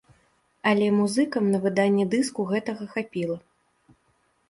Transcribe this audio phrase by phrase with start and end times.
[0.71, 3.37] Але музыкам на выданне дыску гэтага хапіла.